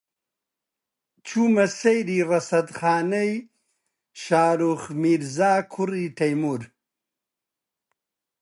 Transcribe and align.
چوومە 1.27 1.65
سەیری 1.79 2.19
ڕەسەدخانەی 2.29 3.33
شاروخ 4.23 4.81
میرزا، 5.01 5.53
کوڕی 5.73 6.05
تەیموور 6.19 6.61